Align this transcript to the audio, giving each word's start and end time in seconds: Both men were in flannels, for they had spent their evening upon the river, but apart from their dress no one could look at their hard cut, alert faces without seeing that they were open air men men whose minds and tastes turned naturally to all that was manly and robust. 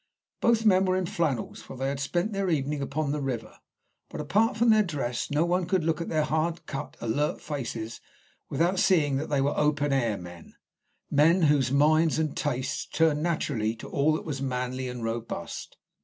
Both 0.39 0.65
men 0.65 0.85
were 0.85 0.95
in 0.97 1.05
flannels, 1.05 1.61
for 1.61 1.77
they 1.77 1.87
had 1.89 1.99
spent 1.99 2.33
their 2.33 2.49
evening 2.49 2.81
upon 2.81 3.11
the 3.11 3.21
river, 3.21 3.59
but 4.09 4.19
apart 4.19 4.57
from 4.57 4.71
their 4.71 4.81
dress 4.81 5.29
no 5.29 5.45
one 5.45 5.67
could 5.67 5.83
look 5.83 6.01
at 6.01 6.09
their 6.09 6.23
hard 6.23 6.65
cut, 6.65 6.97
alert 7.01 7.39
faces 7.39 8.01
without 8.49 8.79
seeing 8.79 9.17
that 9.17 9.29
they 9.29 9.41
were 9.41 9.53
open 9.55 9.93
air 9.93 10.17
men 10.17 10.55
men 11.11 11.43
whose 11.43 11.71
minds 11.71 12.17
and 12.17 12.35
tastes 12.35 12.87
turned 12.87 13.21
naturally 13.21 13.75
to 13.75 13.87
all 13.89 14.13
that 14.13 14.25
was 14.25 14.41
manly 14.41 14.87
and 14.89 15.03
robust. 15.03 15.77